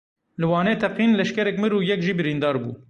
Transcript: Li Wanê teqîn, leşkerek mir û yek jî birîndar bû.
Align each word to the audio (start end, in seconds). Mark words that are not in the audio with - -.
Li 0.39 0.45
Wanê 0.51 0.73
teqîn, 0.81 1.11
leşkerek 1.19 1.57
mir 1.61 1.71
û 1.77 1.79
yek 1.89 2.01
jî 2.05 2.13
birîndar 2.19 2.55
bû. 2.63 2.71